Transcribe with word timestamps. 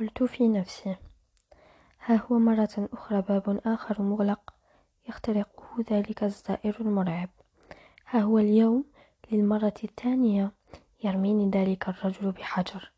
قلت 0.00 0.22
في 0.22 0.48
نفسي 0.48 0.96
ها 2.04 2.16
هو 2.16 2.38
مرة 2.38 2.88
أخرى 2.92 3.22
باب 3.22 3.60
آخر 3.66 4.02
مغلق 4.02 4.54
يخترقه 5.08 5.84
ذلك 5.90 6.24
الزائر 6.24 6.76
المرعب. 6.80 7.28
ها 8.06 8.20
هو 8.20 8.38
اليوم 8.38 8.84
للمرة 9.32 9.74
الثانية 9.84 10.52
يرميني 11.04 11.50
ذلك 11.50 11.88
الرجل 11.88 12.30
بحجر. 12.30 12.92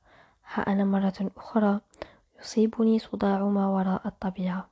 ها 0.53 0.63
أنا 0.63 0.85
مرة 0.85 1.31
أخرى 1.37 1.81
يصيبني 2.41 2.99
صداع 2.99 3.43
ما 3.43 3.69
وراء 3.69 4.07
الطبيعة. 4.07 4.69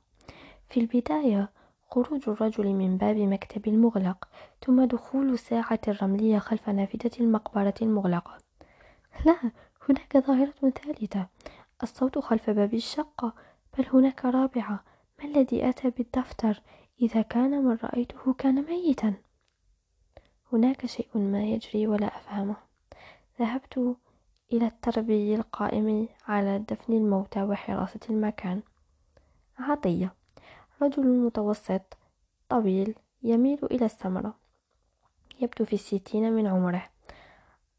في 0.69 0.79
البداية 0.79 1.49
خروج 1.89 2.29
الرجل 2.29 2.67
من 2.67 2.97
باب 2.97 3.17
مكتب 3.17 3.67
المغلق 3.67 4.27
ثم 4.65 4.83
دخول 4.83 5.29
الساعة 5.29 5.79
الرملية 5.87 6.39
خلف 6.39 6.69
نافذة 6.69 7.11
المقبرة 7.19 7.75
المغلقة. 7.81 8.37
لا 9.25 9.51
هناك 9.89 10.17
ظاهرة 10.17 10.53
ثالثة. 10.69 11.27
الصوت 11.83 12.19
خلف 12.19 12.49
باب 12.49 12.73
الشقة 12.73 13.33
بل 13.77 13.85
هناك 13.93 14.25
رابعة. 14.25 14.83
ما 15.19 15.25
الذي 15.25 15.69
أتى 15.69 15.89
بالدفتر؟ 15.89 16.61
إذا 17.01 17.21
كان 17.21 17.63
من 17.63 17.77
رأيته 17.83 18.33
كان 18.33 18.65
ميتا. 18.65 19.13
هناك 20.53 20.85
شيء 20.85 21.17
ما 21.17 21.43
يجري 21.43 21.87
ولا 21.87 22.07
أفهمه. 22.07 22.55
ذهبت 23.39 23.97
إلى 24.53 24.67
التربي 24.67 25.35
القائم 25.35 26.07
على 26.27 26.59
دفن 26.59 26.93
الموتى 26.93 27.43
وحراسة 27.43 27.99
المكان. 28.09 28.61
عطية. 29.59 30.13
رجل 30.81 31.07
متوسط 31.07 31.97
طويل 32.49 32.95
يميل 33.23 33.59
إلى 33.63 33.85
السمرة 33.85 34.33
يبدو 35.39 35.65
في 35.65 35.73
الستين 35.73 36.33
من 36.33 36.47
عمره. 36.47 36.89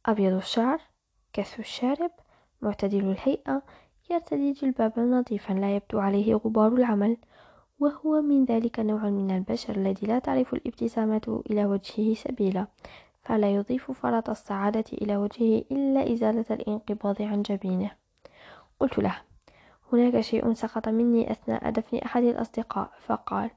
أبيض 0.06 0.32
الشعر 0.32 0.80
كث 1.32 1.60
الشارب 1.60 2.10
معتدل 2.62 3.10
الهيئة 3.10 3.62
يرتدي 4.10 4.52
جلبابا 4.52 5.02
نظيفا 5.02 5.52
لا 5.52 5.76
يبدو 5.76 5.98
عليه 5.98 6.34
غبار 6.34 6.72
العمل 6.72 7.16
وهو 7.80 8.20
من 8.20 8.44
ذلك 8.44 8.80
النوع 8.80 9.10
من 9.10 9.30
البشر 9.30 9.76
الذي 9.76 10.06
لا 10.06 10.18
تعرف 10.18 10.54
الابتسامة 10.54 11.42
إلى 11.50 11.64
وجهه 11.64 12.14
سبيلا 12.14 12.66
فلا 13.22 13.54
يضيف 13.54 13.90
فرط 13.90 14.30
السعادة 14.30 14.84
إلى 14.92 15.16
وجهه 15.16 15.64
إلا 15.70 16.12
إزالة 16.12 16.44
الانقباض 16.50 17.22
عن 17.22 17.42
جبينه. 17.42 17.90
قلت 18.80 18.98
له 18.98 19.16
هناك 19.92 20.20
شيء 20.20 20.52
سقط 20.52 20.88
مني 20.88 21.32
أثناء 21.32 21.70
دفن 21.70 21.98
أحد 21.98 22.22
الأصدقاء. 22.22 22.90
فقال 23.06 23.50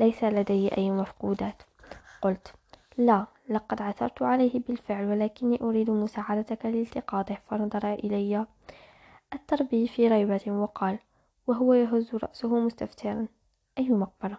ليس 0.00 0.24
لدي 0.24 0.76
أي 0.76 0.90
مفقودات. 0.90 1.62
قلت 2.22 2.54
لا 2.98 3.26
لقد 3.48 3.82
عثرت 3.82 4.22
عليه 4.22 4.60
بالفعل 4.68 5.04
ولكني 5.06 5.62
أريد 5.62 5.90
مساعدتك 5.90 6.66
لالتقاطه 6.66 7.38
فنظر 7.50 7.92
إلي 7.92 8.46
التربي 9.32 9.88
في 9.88 10.08
ريبة 10.08 10.42
وقال 10.46 10.98
وهو 11.46 11.74
يهز 11.74 12.14
رأسه 12.14 12.58
مستفترا. 12.58 13.26
أي 13.78 13.88
مقبرة؟ 13.88 14.38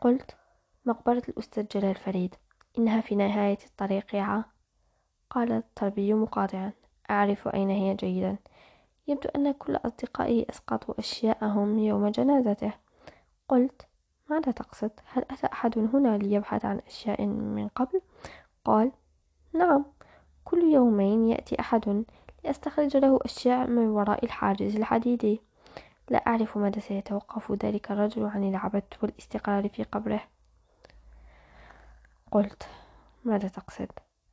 قلت 0.00 0.36
مقبرة 0.84 1.22
الأستاذ 1.28 1.66
جلال 1.68 1.94
فريد. 1.94 2.34
إنها 2.78 3.00
في 3.00 3.16
نهاية 3.16 3.58
الطريق 3.66 4.14
يا 4.14 4.44
قال 5.30 5.52
التربي 5.52 6.14
مقاطعا. 6.14 6.72
أعرف 7.10 7.48
أين 7.48 7.70
هي 7.70 7.94
جيدا. 7.94 8.36
يبدو 9.08 9.28
أن 9.28 9.52
كل 9.52 9.76
أصدقائه 9.76 10.46
أسقطوا 10.50 10.94
أشياءهم 10.98 11.78
يوم 11.78 12.08
جنازته. 12.08 12.72
قلت 13.48 13.88
ماذا 14.30 14.52
تقصد؟ 14.52 14.90
هل 15.12 15.24
أتى 15.30 15.46
أحد 15.52 15.78
هنا 15.78 16.18
ليبحث 16.18 16.64
عن 16.64 16.78
أشياء 16.86 17.26
من 17.26 17.68
قبل؟ 17.68 18.00
قال 18.64 18.92
نعم 19.52 19.84
كل 20.44 20.62
يومين 20.62 21.28
يأتي 21.28 21.60
أحد 21.60 22.04
لأستخرج 22.44 22.96
له 22.96 23.18
أشياء 23.24 23.66
من 23.66 23.88
وراء 23.88 24.24
الحاجز 24.24 24.76
الحديدي 24.76 25.40
لا 26.10 26.18
أعرف 26.18 26.58
متى 26.58 26.80
سيتوقف 26.80 27.52
ذلك 27.52 27.90
الرجل 27.90 28.26
عن 28.26 28.48
العبث 28.48 28.84
والاستقرار 29.02 29.68
في 29.68 29.82
قبره. 29.82 30.22
قلت 32.30 32.68
ماذا 33.24 33.48
تقصد؟ 33.48 33.88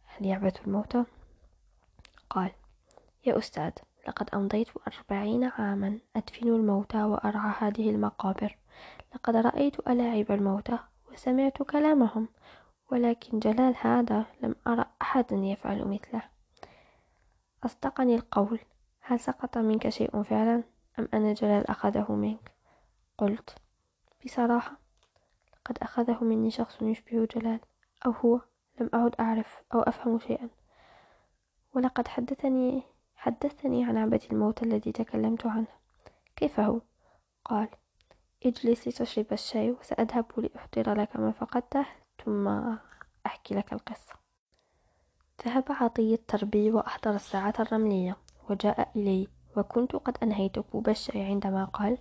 هل 0.05 0.25
يعبث 0.25 0.67
الموتى 0.67 1.03
قال 2.29 2.51
يا 3.25 3.37
أستاذ 3.37 3.71
لقد 4.07 4.29
أمضيت 4.33 4.67
أربعين 4.87 5.43
عاما 5.43 5.99
أدفن 6.15 6.47
الموتى 6.47 7.03
وأرعى 7.03 7.53
هذه 7.59 7.89
المقابر. 7.89 8.57
لقد 9.15 9.35
رأيت 9.35 9.79
ألاعب 9.79 10.31
الموتى 10.31 10.79
وسمعت 11.11 11.63
كلامهم 11.63 12.27
ولكن 12.91 13.39
جلال 13.39 13.75
هذا 13.81 14.25
لم 14.41 14.55
أرى 14.67 14.85
أحدا 15.01 15.35
يفعل 15.35 15.87
مثله. 15.87 16.34
أصدقني 17.65 18.15
القول 18.15 18.59
هل 19.01 19.19
سقط 19.19 19.57
منك 19.57 19.89
شيء 19.89 20.23
فعلا 20.23 20.63
أم 20.99 21.07
أن 21.13 21.33
جلال 21.33 21.69
أخذه 21.69 22.11
منك؟ 22.11 22.51
قلت 23.17 23.55
بصراحة 24.25 24.77
لقد 25.53 25.77
أخذه 25.77 26.23
مني 26.23 26.51
شخص 26.51 26.81
يشبه 26.81 27.27
جلال 27.35 27.59
أو 28.05 28.11
هو 28.11 28.41
لم 28.79 28.89
أعد 28.93 29.15
أعرف 29.19 29.61
أو 29.73 29.81
أفهم 29.81 30.19
شيئا. 30.19 30.49
ولقد 31.73 32.07
حدثني 32.07 32.83
حدثني 33.15 33.85
عن 33.85 33.97
عبد 33.97 34.23
الموت 34.31 34.63
الذي 34.63 34.91
تكلمت 34.91 35.45
عنه. 35.45 35.67
كيف 36.35 36.59
هو؟ 36.59 36.81
قال 37.45 37.67
اجلس 38.45 38.87
لتشرب 38.87 39.25
الشاي 39.31 39.71
وسأذهب 39.71 40.25
لأحضر 40.37 40.93
لك 40.93 41.15
ما 41.15 41.31
فقدته 41.31 41.85
ثم 42.25 42.47
أحكي 43.25 43.55
لك 43.55 43.73
القصة. 43.73 44.24
ذهب 45.45 45.63
عطية 45.69 46.15
التربي 46.15 46.71
وأحضر 46.71 47.15
الساعة 47.15 47.53
الرملية 47.59 48.17
وجاء 48.49 48.91
إلي 48.95 49.27
وكنت 49.57 49.95
قد 49.95 50.17
أنهيت 50.23 50.59
كوب 50.59 50.89
الشاي 50.89 51.21
عندما 51.21 51.65
قال 51.65 51.97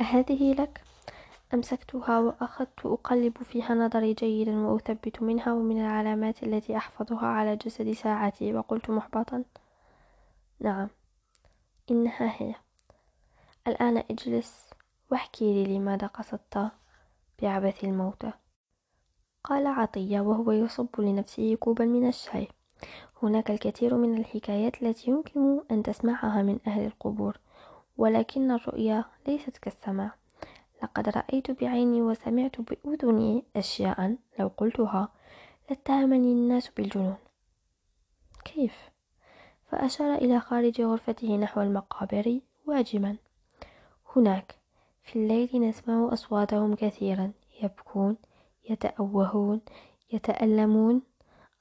أهذه 0.00 0.52
لك؟ 0.52 0.82
أمسكتها 1.54 2.18
وأخذت 2.18 2.86
أقلب 2.86 3.42
فيها 3.42 3.74
نظري 3.74 4.14
جيدا 4.14 4.56
وأثبت 4.56 5.22
منها 5.22 5.52
ومن 5.52 5.80
العلامات 5.80 6.42
التي 6.42 6.76
أحفظها 6.76 7.26
على 7.26 7.56
جسد 7.56 7.92
ساعتي 7.92 8.54
وقلت 8.54 8.90
محبطا 8.90 9.44
نعم 10.60 10.88
إنها 11.90 12.42
هي. 12.42 12.54
الآن 13.66 13.96
اجلس 14.10 14.70
واحكي 15.10 15.64
لي 15.64 15.78
لماذا 15.78 16.06
قصدت 16.06 16.70
بعبث 17.42 17.84
الموتى 17.84 18.32
قال 19.44 19.66
عطية 19.66 20.20
وهو 20.20 20.52
يصب 20.52 21.00
لنفسه 21.00 21.54
كوبا 21.54 21.84
من 21.84 22.08
الشاي. 22.08 22.48
هناك 23.22 23.50
الكثير 23.50 23.94
من 23.94 24.18
الحكايات 24.18 24.82
التي 24.82 25.10
يمكن 25.10 25.60
أن 25.70 25.82
تسمعها 25.82 26.42
من 26.42 26.58
أهل 26.66 26.86
القبور 26.86 27.38
ولكن 27.96 28.50
الرؤيا 28.50 29.04
ليست 29.28 29.56
كالسماع 29.56 30.14
لقد 30.82 31.08
رأيت 31.08 31.50
بعيني 31.50 32.02
وسمعت 32.02 32.56
بأذني 32.60 33.44
أشياء 33.56 34.16
لو 34.38 34.50
قلتها 34.56 35.08
لاتهمني 35.70 36.32
الناس 36.32 36.68
بالجنون. 36.68 37.16
كيف؟ 38.44 38.90
فأشار 39.70 40.14
إلى 40.14 40.40
خارج 40.40 40.80
غرفته 40.80 41.36
نحو 41.36 41.60
المقابر 41.60 42.40
واجما 42.66 43.16
هناك 44.16 44.54
في 45.02 45.16
الليل 45.18 45.68
نسمع 45.68 46.12
أصواتهم 46.12 46.74
كثيرا 46.74 47.32
يبكون 47.62 48.16
يتأوهون 48.70 49.60
يتألمون. 50.12 51.02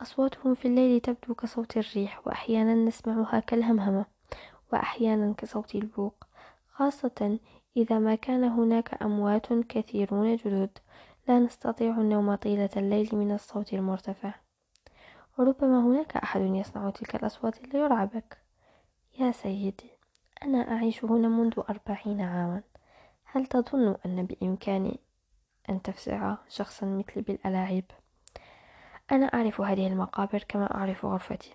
أصواتهم 0.04 0.54
في 0.54 0.68
الليل 0.68 1.00
تبدو 1.00 1.34
كصوت 1.34 1.78
الريح 1.78 2.28
وأحيانا 2.28 2.76
نسمعها 2.76 3.40
كالهمهمة 3.40 4.06
وأحيانا 4.74 5.34
كصوت 5.38 5.76
البوق. 5.76 6.28
خاصة 6.72 7.40
إذا 7.78 8.00
ما 8.00 8.16
كان 8.16 8.44
هناك 8.44 9.04
أموات 9.04 9.54
كثيرون 9.54 10.36
جدد 10.36 10.78
لا 11.28 11.40
نستطيع 11.40 11.92
النوم 12.02 12.36
طيلة 12.36 12.70
الليل 12.78 13.10
من 13.14 13.32
الصوت 13.32 13.74
المرتفع. 13.74 14.34
وربما 15.38 15.80
هناك 15.80 16.18
أحد 16.18 16.42
يصنع 16.42 16.90
تلك 16.90 17.16
الأصوات 17.16 17.74
ليرعبك. 17.74 18.38
يا 19.20 19.32
سيدي 19.32 19.92
أنا 20.44 20.72
أعيش 20.72 21.06
هنا 21.06 21.28
منذ 21.28 21.62
أربعين 21.70 22.22
عاما. 22.22 22.62
هل 23.24 23.46
تظن 23.46 23.96
أن 24.06 24.26
بإمكاني 24.26 25.00
أن 25.70 25.82
تفزع 25.82 26.36
شخصا 26.50 26.86
مثلي 26.86 27.22
بالألاعيب 27.22 27.86
أنا 29.14 29.26
أعرف 29.26 29.62
هذه 29.62 29.88
المقابر 29.88 30.44
كما 30.48 30.76
أعرف 30.76 31.06
غرفتي. 31.06 31.54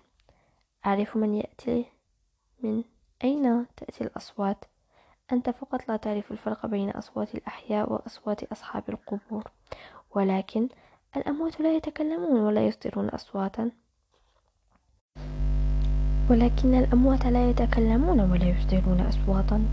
أعرف 0.85 1.17
من 1.17 1.35
يأتي؟ 1.35 1.85
من 2.63 2.83
أين 3.23 3.65
تأتي 3.77 4.03
الأصوات؟ 4.03 4.65
أنت 5.31 5.49
فقط 5.49 5.89
لا 5.89 5.97
تعرف 5.97 6.31
الفرق 6.31 6.65
بين 6.65 6.89
أصوات 6.89 7.35
الأحياء 7.35 7.93
وأصوات 7.93 8.43
أصحاب 8.43 8.83
القبور. 8.89 9.43
ولكن 10.11 10.69
الأموات 11.17 11.61
لا 11.61 11.75
يتكلمون 11.75 12.39
ولا 12.39 12.67
يصدرون 12.67 13.09
أصواتا. 13.09 13.71
ولكن 16.29 16.75
الأموات 16.75 17.25
لا 17.25 17.49
يتكلمون 17.49 18.19
ولا 18.19 18.49
يصدرون 18.49 19.01
أصواتا. 19.01 19.65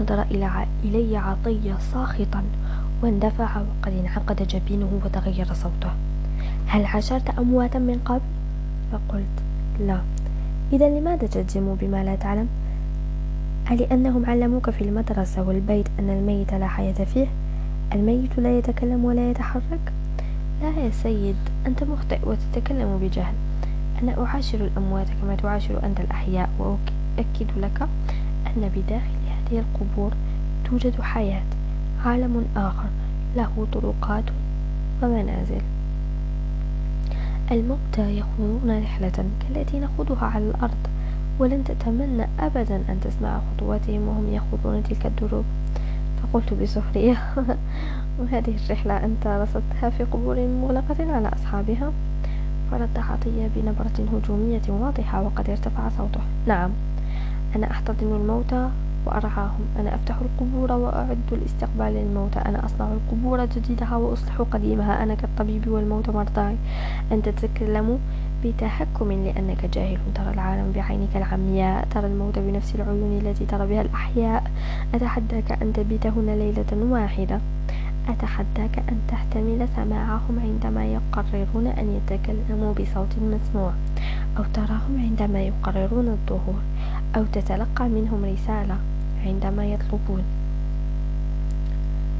نظر 0.00 0.22
إلى 0.22 0.66
إلي 0.84 1.16
عطية 1.16 1.78
ساخطا 1.78 2.44
واندفع 3.02 3.60
وقد 3.60 3.92
انعقد 3.92 4.42
جبينه 4.48 5.00
وتغير 5.04 5.52
صوته. 5.54 6.15
هل 6.66 6.84
عاشرت 6.84 7.38
أمواتا 7.38 7.78
من 7.78 7.98
قبل؟ 8.04 8.20
فقلت 8.92 9.42
لا. 9.80 10.00
إذا 10.72 10.88
لماذا 10.98 11.26
تجزم 11.26 11.74
بما 11.74 12.04
لا 12.04 12.16
تعلم؟ 12.16 12.48
ألأنهم 13.70 14.26
علموك 14.26 14.70
في 14.70 14.84
المدرسة 14.84 15.42
والبيت 15.42 15.86
أن 15.98 16.10
الميت 16.10 16.54
لا 16.54 16.66
حياة 16.66 17.04
فيه؟ 17.04 17.26
الميت 17.92 18.38
لا 18.38 18.58
يتكلم 18.58 19.04
ولا 19.04 19.30
يتحرك؟ 19.30 19.92
لا 20.62 20.68
يا 20.68 20.90
سيد 20.90 21.36
أنت 21.66 21.84
مخطئ 21.84 22.18
وتتكلم 22.24 22.98
بجهل. 23.02 23.34
أنا 24.02 24.24
أعاشر 24.24 24.58
الأموات 24.60 25.06
كما 25.22 25.36
تعاشر 25.36 25.84
أنت 25.86 26.00
الأحياء 26.00 26.50
وأؤكد 26.58 27.58
لك 27.58 27.88
أن 28.46 28.70
بداخل 28.76 29.16
هذه 29.30 29.58
القبور 29.64 30.12
توجد 30.64 31.00
حياة 31.00 31.42
عالم 32.04 32.44
آخر 32.56 32.88
له 33.36 33.66
طرقات 33.72 34.24
ومنازل. 35.02 35.60
الموتى 37.50 38.18
يخوضون 38.18 38.82
رحلة 38.82 39.24
كالتي 39.40 39.80
نخوضها 39.80 40.26
على 40.26 40.44
الأرض 40.44 40.86
ولن 41.38 41.64
تتمنى 41.64 42.26
أبدا 42.40 42.76
أن 42.76 43.00
تسمع 43.04 43.40
خطواتهم 43.40 44.08
وهم 44.08 44.34
يخوضون 44.34 44.82
تلك 44.82 45.06
الدروب. 45.06 45.44
فقلت 46.22 46.54
بسخرية 46.54 47.18
وهذه 48.18 48.54
الرحلة 48.64 49.04
أنت 49.04 49.26
رصدتها 49.26 49.90
في 49.90 50.04
قبور 50.04 50.36
مغلقة 50.46 51.12
على 51.12 51.28
أصحابها؟ 51.28 51.92
فرد 52.70 52.98
عطية 52.98 53.48
بنبرة 53.56 54.18
هجومية 54.18 54.62
واضحة 54.68 55.22
وقد 55.22 55.50
ارتفع 55.50 55.88
صوته 55.88 56.20
نعم 56.46 56.70
أنا 57.56 57.70
أحتضن 57.70 58.16
الموتى. 58.16 58.70
وأرعاهم. 59.06 59.64
أنا 59.78 59.94
أفتح 59.94 60.16
القبور 60.18 60.72
وأعد 60.72 61.18
الاستقبال 61.32 61.94
للموتى 61.94 62.38
أنا 62.38 62.66
أصنع 62.66 62.92
القبور 62.92 63.44
جديدها 63.44 63.96
وأصلح 63.96 64.40
قديمها. 64.40 65.02
أنا 65.02 65.14
كالطبيب 65.14 65.68
والموت 65.68 66.10
مرضاي. 66.10 66.56
أنت 67.12 67.28
تتكلم 67.28 67.98
بتحكم 68.44 69.12
لأنك 69.12 69.66
جاهل. 69.66 69.98
ترى 70.14 70.30
العالم 70.30 70.72
بعينك 70.74 71.16
العمياء. 71.16 71.88
ترى 71.90 72.06
الموت 72.06 72.38
بنفس 72.38 72.74
العيون 72.74 73.18
التي 73.22 73.46
ترى 73.46 73.66
بها 73.66 73.82
الأحياء. 73.82 74.50
أتحداك 74.94 75.62
أن 75.62 75.72
تبيت 75.72 76.06
هنا 76.06 76.30
ليلة 76.30 76.92
واحدة. 76.92 77.40
أتحداك 78.08 78.78
أن 78.78 78.98
تحتمل 79.08 79.68
سماعهم 79.76 80.38
عندما 80.40 80.84
يقررون 80.84 81.66
أن 81.66 82.00
يتكلموا 82.00 82.72
بصوت 82.72 83.12
مسموع. 83.18 83.72
أو 84.38 84.44
تراهم 84.54 84.94
عندما 84.98 85.40
يقررون 85.40 86.08
الظهور. 86.08 86.60
أو 87.16 87.24
تتلقى 87.32 87.88
منهم 87.88 88.24
رسالة. 88.24 88.76
عندما 89.26 89.66
يطلبون. 89.66 90.22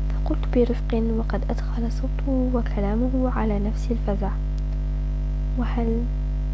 فقلت 0.09 0.45
برفق 0.55 1.03
وقد 1.19 1.41
أدخل 1.51 1.93
صوته 1.93 2.51
وكلامه 2.55 3.31
على 3.31 3.59
نفس 3.59 3.91
الفزع. 3.91 4.31
وهل 5.59 6.03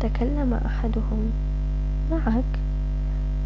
تكلم 0.00 0.60
أحدهم؟ 0.66 1.30
معك؟ 2.10 2.44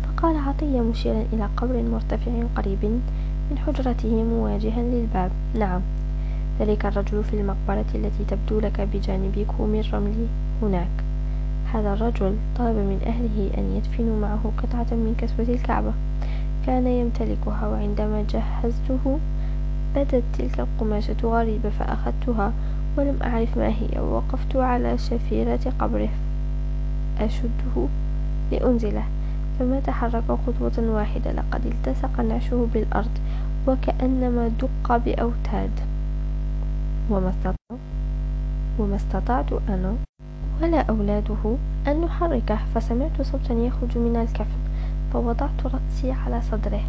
فقال 0.03 0.37
عطية 0.37 0.81
مشيرا 0.81 1.25
إلى 1.33 1.49
قبر 1.57 1.83
مرتفع 1.83 2.33
قريب 2.57 2.85
من 3.51 3.59
حجرته 3.59 4.25
مواجها 4.25 4.83
للباب. 4.83 5.31
نعم. 5.59 5.81
ذلك 6.61 6.87
الرجل 6.87 7.25
في 7.25 7.41
المقبرة 7.41 7.85
التي 7.95 8.25
تبدو 8.29 8.61
لك 8.61 8.81
بجانب 8.81 9.47
كوم 9.59 9.75
الرمل 9.75 10.27
هناك. 10.63 10.89
هذا 11.75 11.93
الرجل 11.93 12.37
طلب 12.59 12.77
من 12.77 13.01
أهله 13.07 13.51
أن 13.59 13.77
يدفنوا 13.77 14.21
معه 14.21 14.53
قطعة 14.59 14.95
من 14.95 15.15
كسوة 15.19 15.55
الكعبة. 15.55 15.93
كان 16.67 16.87
يمتلكها 16.87 17.69
وعندما 17.69 18.25
جهزته 18.31 19.19
بدت 19.97 20.23
تلك 20.39 20.61
القماشة 20.61 21.17
غريبة 21.25 21.71
فأخذتها 21.71 22.53
ولم 22.99 23.19
أعرف 23.23 23.59
ما 23.59 23.69
هي 23.69 24.01
ووقفت 24.01 24.57
على 24.57 24.99
شفيرة 24.99 25.73
قبره 25.79 26.09
أشده 27.21 27.87
لأنزله. 28.53 29.05
فما 29.59 29.81
تحرك 29.81 30.25
خطوة 30.29 30.91
واحدة 30.91 31.33
لقد 31.33 31.67
التصق 31.67 32.21
نعشه 32.21 32.67
بالأرض 32.75 33.19
وكأنما 33.67 34.49
دق 34.49 34.97
بأوتاد. 34.97 35.71
وما 37.11 37.31
استطعت, 37.31 37.79
وما 38.79 38.97
استطعت 38.97 39.53
أنا 39.69 39.95
ولا 40.63 40.81
أولاده 40.81 41.57
أن 41.87 42.01
نحركه 42.01 42.59
فسمعت 42.75 43.23
صوتا 43.23 43.55
يخرج 43.55 43.99
من 43.99 44.17
الكفن 44.17 44.66
فوضعت 45.13 45.67
رأسي 45.67 46.13
على 46.13 46.41
صدره. 46.43 46.85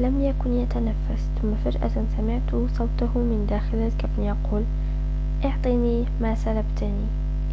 لم 0.00 0.20
يكن 0.20 0.52
يتنفس 0.52 1.28
ثم 1.42 1.54
فجأة 1.64 1.90
سمعت 2.16 2.50
صوته 2.50 3.18
من 3.18 3.46
داخل 3.50 3.78
الكفن 3.78 4.22
يقول 4.22 4.62
اعطني 5.44 6.04
ما 6.20 6.34
سلبتني 6.34 7.04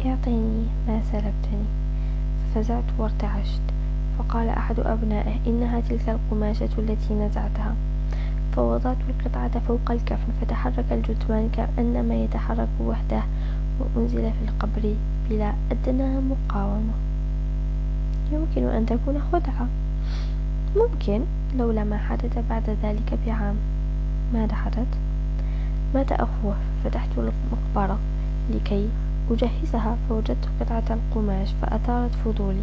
اعطني 0.06 0.66
ما 0.88 1.00
سلبتني. 1.12 1.64
ففزعت 2.54 2.84
وارتعشت. 2.98 3.60
فقال 4.18 4.48
أحد 4.48 4.80
أبنائه 4.80 5.36
إنها 5.46 5.80
تلك 5.80 6.08
القماشة 6.08 6.68
التي 6.78 7.14
نزعتها. 7.14 7.74
فوضعت 8.52 8.96
القطعة 9.08 9.60
فوق 9.60 9.90
الكفن 9.90 10.32
فتحرك 10.40 10.84
الجثمان 10.92 11.48
كأنما 11.56 12.14
يتحرك 12.14 12.68
وحده 12.80 13.22
وأنزل 13.80 14.22
في 14.22 14.48
القبر 14.48 14.94
بلا 15.30 15.52
أدنى 15.70 16.20
مقاومة. 16.20 16.92
يمكن 18.32 18.64
أن 18.64 18.86
تكون 18.86 19.20
خدعة. 19.32 19.66
ممكن 20.76 21.20
لولا 21.56 21.84
ما 21.84 21.98
حدث 21.98 22.38
بعد 22.50 22.76
ذلك 22.82 23.18
بعام. 23.26 23.54
ماذا 24.34 24.54
حدث؟ 24.54 24.86
مات 25.94 26.12
أخوه 26.12 26.56
فتحت 26.84 27.08
المقبرة 27.18 27.98
لكي 28.50 28.88
أجهزها 29.30 29.96
فوجدت 30.08 30.48
قطعة 30.60 30.84
القماش 30.90 31.48
فأثارت 31.62 32.10
فضولي. 32.24 32.62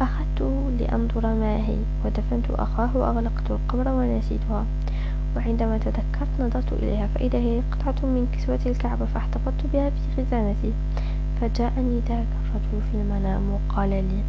أخذته 0.00 0.70
لأنظر 0.80 1.26
ما 1.26 1.56
هي 1.56 1.76
ودفنت 2.04 2.50
أخاه 2.50 2.96
وأغلقت 2.96 3.50
القبر 3.50 3.88
ونسيتها. 3.88 4.64
وعندما 5.36 5.78
تذكرت 5.78 6.28
نظرت 6.40 6.72
إليها 6.72 7.06
فإذا 7.06 7.38
هي 7.38 7.60
قطعة 7.72 8.06
من 8.06 8.26
كسوة 8.32 8.58
الكعبة 8.66 9.04
فاحتفظت 9.14 9.66
بها 9.72 9.90
في 9.90 10.22
خزانتي. 10.22 10.72
فجاءني 11.40 12.00
ذاك 12.08 12.26
الرجل 12.44 12.86
في 12.90 12.96
المنام 12.98 13.42
وقال 13.52 13.90
لي 13.90 14.22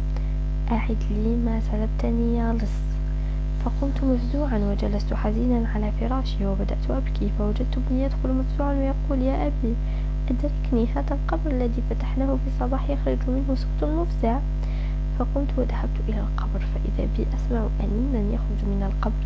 أعد 0.70 0.96
لي 1.10 1.36
ما 1.36 1.60
سلبتني 1.60 2.36
يا 2.36 2.52
لص. 2.52 2.78
فقمت 3.64 4.04
مفزوعا 4.04 4.58
وجلست 4.58 5.14
حزينا 5.14 5.68
على 5.68 5.92
فراشي 6.00 6.46
وبدأت 6.46 6.90
أبكي 6.90 7.30
فوجدت 7.38 7.78
ابني 7.78 8.02
يدخل 8.02 8.32
مفزوعا 8.32 8.74
ويقول 8.74 9.22
يا 9.22 9.46
أبي 9.46 9.74
أدركني 10.30 10.86
هذا 10.94 11.14
القبر 11.14 11.50
الذي 11.50 11.82
فتحناه 11.90 12.26
في 12.26 12.50
الصباح 12.54 12.90
يخرج 12.90 13.18
منه 13.28 13.54
صوت 13.54 13.90
مفزع. 13.90 14.38
فقمت 15.18 15.48
وذهبت 15.56 15.98
إلى 16.08 16.20
القبر 16.20 16.60
فإذا 16.60 17.08
بي 17.16 17.26
أسمع 17.36 17.66
أنينا 17.80 18.34
يخرج 18.34 18.60
من 18.66 18.90
القبر 18.92 19.24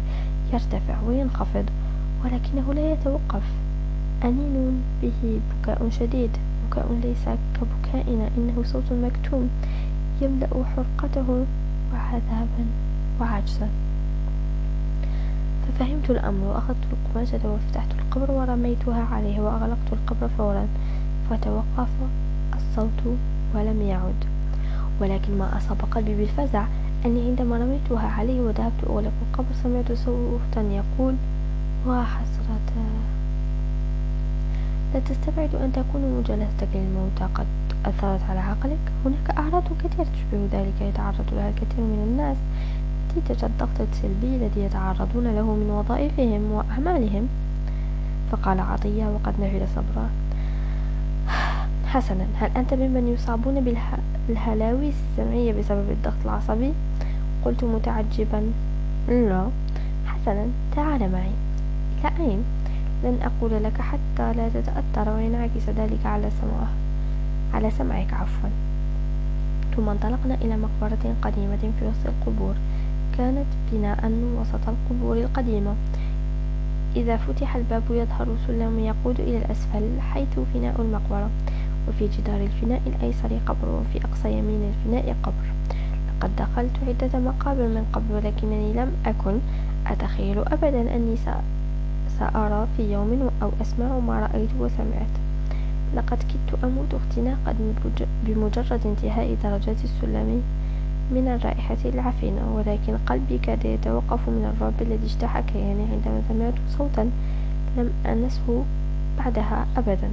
يرتفع 0.53 1.01
وينخفض 1.09 1.65
ولكنه 2.25 2.75
لا 2.75 2.93
يتوقف. 2.93 3.43
أنين 4.25 4.83
به 5.03 5.41
بكاء 5.51 5.89
شديد 5.91 6.31
بكاء 6.71 7.01
ليس 7.03 7.25
كبكائنا 7.55 8.29
إنه 8.39 8.63
صوت 8.65 8.93
مكتوم. 8.93 9.51
يملأ 10.21 10.49
حرقته 10.49 11.45
وعذابا 11.93 12.65
وعجزا. 13.21 13.69
ففهمت 15.63 16.11
الأمر 16.11 16.47
وأخذت 16.47 16.85
القماشة 16.93 17.41
وفتحت 17.51 17.89
القبر 17.99 18.31
ورميتها 18.31 19.05
عليه 19.05 19.41
وأغلقت 19.41 19.93
القبر 19.93 20.29
فورا. 20.39 20.67
فتوقف 21.31 21.89
الصوت 22.57 23.17
ولم 23.55 23.83
يعد. 23.83 24.25
ولكن 25.01 25.39
ما 25.39 25.57
أصاب 25.57 25.77
قلبي 25.91 26.17
بالفزع 26.17 26.65
أني 27.05 27.21
عندما 27.29 27.59
رميتها 27.59 28.09
عليه 28.09 28.41
وذهبت 28.41 28.85
أغلق 28.87 29.13
القبر 29.29 29.55
سمعت 29.63 29.93
صوتا 29.93 30.61
يقول 30.61 31.15
وحسرة 31.87 32.73
لا 34.95 35.01
تستبعد 35.01 35.55
أن 35.55 35.73
تكون 35.73 36.03
مجالستك 36.19 36.69
للموتى 36.75 37.35
قد 37.35 37.47
أثرت 37.85 38.21
على 38.31 38.41
عقلك. 38.41 38.79
هناك 39.05 39.31
أعراض 39.39 39.63
كثيرة 39.79 40.07
تشبه 40.15 40.49
ذلك 40.53 40.81
يتعرض 40.81 41.29
لها 41.33 41.49
الكثير 41.49 41.85
من 41.85 42.09
الناس. 42.09 42.37
نتيجة 43.19 43.47
الضغط 43.47 43.81
السلبي 43.81 44.37
الذي 44.37 44.61
يتعرضون 44.61 45.25
له 45.25 45.55
من 45.55 45.71
وظائفهم 45.71 46.53
وأعمالهم. 46.53 47.29
فقال 48.33 48.61
عطية 48.61 49.07
وقد 49.07 49.35
نفذ 49.41 49.67
صبره 49.75 50.09
حسنا 51.87 52.27
هل 52.41 52.51
أنت 52.57 52.75
ممن 52.75 53.09
يصابون 53.09 53.77
بالهلاوس 54.29 54.95
السمعية 55.11 55.53
بسبب 55.53 55.91
الضغط 55.91 56.15
العصبي؟ 56.25 56.73
قلت 57.45 57.65
متعجبا. 57.65 58.53
لا. 59.09 59.49
حسنا 60.07 60.47
تعال 60.77 61.13
معي. 61.13 61.33
إلى 62.01 62.11
أين؟ 62.21 62.43
لن 63.05 63.19
أقول 63.23 63.65
لك 63.65 63.81
حتى 63.81 64.33
لا 64.33 64.49
تتأثر 64.49 65.17
وينعكس 65.17 65.69
ذلك 65.69 66.07
على 66.07 66.31
سمعه. 66.41 66.69
على 67.55 67.71
سمعك 67.71 68.15
عفوا. 68.15 68.51
ثم 69.77 69.89
انطلقنا 69.89 70.35
إلى 70.35 70.57
مقبرة 70.57 71.15
قديمة 71.23 71.63
في 71.79 71.85
وسط 71.87 72.07
القبور. 72.07 72.55
كانت 73.19 73.47
بناء 73.73 74.13
وسط 74.41 74.69
القبور 74.69 75.17
القديمة. 75.17 75.75
إذا 76.97 77.17
فتح 77.17 77.57
الباب 77.57 77.83
يظهر 77.91 78.29
سلم 78.47 78.79
يقود 78.79 79.21
إلى 79.21 79.39
الأسفل 79.39 80.01
حيث 80.01 80.39
فناء 80.55 80.81
المقبرة. 80.81 81.31
وفي 81.89 82.09
جدار 82.09 82.41
الفناء 82.41 82.81
الأيسر 82.87 83.31
قبر 83.47 83.69
وفي 83.69 84.05
أقصى 84.05 84.33
يمين 84.33 84.63
الفناء 84.73 85.17
قبر. 85.23 85.47
لقد 86.09 86.37
دخلت 86.37 86.77
عدة 86.89 87.19
مقابر 87.19 87.69
من 87.69 87.87
قبل 87.93 88.15
ولكنني 88.15 88.73
لم 88.73 88.93
أكن 89.07 89.39
أتخيل 89.87 90.39
أبدا 90.39 90.97
أني 90.97 91.17
سأرى 92.19 92.67
في 92.77 92.93
يوم 92.93 93.31
أو 93.43 93.51
أسمع 93.63 93.99
ما 93.99 94.21
رأيت 94.21 94.51
وسمعت 94.61 95.15
لقد 95.97 96.19
كدت 96.19 96.65
أموت 96.65 96.95
اختناقا 96.95 97.55
بمجرد 98.27 98.81
انتهاء 98.87 99.37
درجات 99.43 99.77
السلم 99.85 100.43
من 101.11 101.29
الرائحة 101.29 101.77
العفنة 101.85 102.55
ولكن 102.55 102.97
قلبي 103.07 103.39
كاد 103.39 103.65
يتوقف 103.65 104.29
من 104.29 104.53
الرعب 104.55 104.73
الذي 104.81 105.07
اجتاح 105.07 105.41
كياني 105.41 105.83
عندما 105.83 106.23
سمعت 106.29 106.55
صوتا 106.79 107.11
لم 107.77 107.91
أنسه 108.07 108.65
بعدها 109.19 109.67
أبدا. 109.77 110.11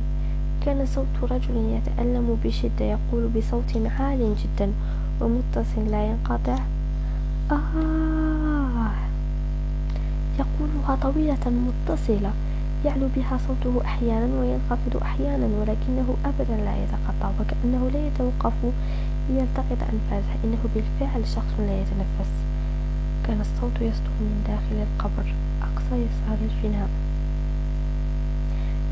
كان 0.65 0.86
صوت 0.86 1.31
رجل 1.31 1.55
يتألم 1.55 2.38
بشدة 2.43 2.86
يقول 2.86 3.27
بصوت 3.27 3.77
عال 4.00 4.36
جدا 4.36 4.71
ومتصل 5.21 5.91
لا 5.91 6.05
ينقطع. 6.05 6.59
آه! 7.51 8.91
يقولها 10.39 10.95
طويلة 11.01 11.50
متصلة. 11.50 12.31
يعلو 12.86 13.07
بها 13.15 13.38
صوته 13.48 13.86
أحيانا 13.86 14.39
وينخفض 14.39 14.98
أحيانا 15.01 15.45
ولكنه 15.45 16.17
أبدا 16.25 16.55
لا 16.63 16.83
يتقطع 16.83 17.31
وكأنه 17.39 17.89
لا 17.93 18.07
يتوقف 18.07 18.53
ليلتقط 19.29 19.79
أنفاسه. 19.93 20.36
إنه 20.43 20.63
بالفعل 20.75 21.27
شخص 21.27 21.53
لا 21.59 21.81
يتنفس. 21.81 22.31
كان 23.27 23.41
الصوت 23.41 23.75
يصدر 23.81 24.15
من 24.19 24.43
داخل 24.48 24.86
القبر 24.88 25.33
أقصى 25.62 25.95
يسار 26.05 26.38
الفناء. 26.50 26.89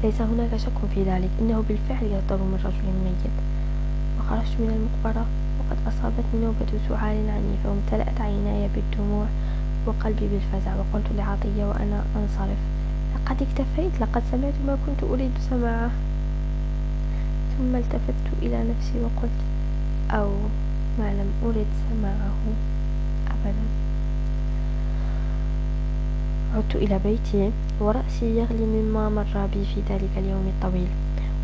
ليس 0.03 0.21
هناك 0.21 0.57
شك 0.57 0.79
في 0.93 1.03
ذلك. 1.03 1.29
إنه 1.41 1.63
بالفعل 1.67 2.05
يصدر 2.05 2.37
من 2.37 2.59
رجل 2.65 2.87
ميت. 3.05 3.35
وخرجت 4.19 4.55
من 4.59 4.69
المقبرة 4.77 5.25
وقد 5.59 5.77
أصابتني 5.87 6.45
نوبة 6.45 6.71
سعال 6.89 7.29
عنيفة 7.29 7.69
وامتلأت 7.69 8.21
عيناي 8.21 8.69
بالدموع 8.75 9.25
وقلبي 9.85 10.27
بالفزع 10.27 10.71
وقلت 10.75 11.07
لعطية 11.17 11.65
وأنا 11.65 12.03
أنصرف. 12.15 12.76
لقد 13.27 13.41
اكتفيت 13.41 14.01
لقد 14.01 14.23
سمعت 14.31 14.53
ما 14.67 14.77
كنت 14.85 15.03
أريد 15.03 15.31
سماعه. 15.49 15.91
ثم 17.57 17.75
التفت 17.75 18.23
إلى 18.41 18.63
نفسي 18.63 18.99
وقلت 19.03 19.39
أو 20.11 20.29
ما 20.99 21.13
لم 21.13 21.29
أرد 21.45 21.65
سماعه 21.89 22.39
أبدا. 23.27 23.65
عدت 26.55 26.75
إلى 26.75 26.99
بيتي 27.03 27.51
ورأسي 27.79 28.37
يغلي 28.37 28.65
مما 28.65 29.09
مر 29.09 29.47
بي 29.53 29.65
في 29.65 29.81
ذلك 29.89 30.13
اليوم 30.17 30.47
الطويل 30.47 30.87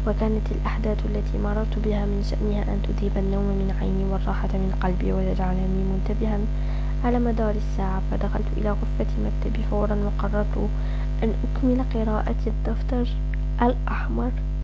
وكانت 0.07 0.51
الأحداث 0.51 0.97
التي 1.05 1.37
مررت 1.43 1.79
بها 1.85 2.05
من 2.05 2.23
شأنها 2.29 2.63
أن 2.63 2.79
تذيب 2.83 3.17
النوم 3.17 3.43
من 3.43 3.75
عيني 3.81 4.03
والراحة 4.11 4.53
من 4.53 4.77
قلبي 4.81 5.13
وتجعلني 5.13 5.83
منتبها. 5.93 6.39
على 7.05 7.19
مدار 7.19 7.55
الساعة 7.55 8.01
فدخلت 8.11 8.45
إلى 8.57 8.69
غرفة 8.69 9.11
مكتبي 9.25 9.63
فورا 9.71 9.95
وقررت 9.95 10.69
أن 11.23 11.33
أكمل 11.43 11.83
قراءة 11.93 12.35
الدفتر 12.47 13.07
الأحمر. 13.61 14.31